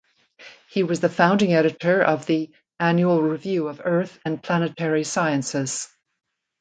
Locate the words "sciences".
5.03-5.89